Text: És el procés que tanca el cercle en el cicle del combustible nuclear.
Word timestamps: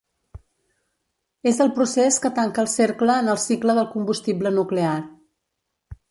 És 1.51 1.59
el 1.65 1.67
procés 1.75 2.17
que 2.23 2.31
tanca 2.39 2.63
el 2.63 2.69
cercle 2.71 3.17
en 3.25 3.29
el 3.33 3.39
cicle 3.43 3.75
del 3.81 3.89
combustible 3.91 4.53
nuclear. 4.57 4.97